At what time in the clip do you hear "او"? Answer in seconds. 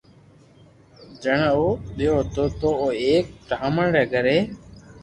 1.53-1.61, 2.81-2.87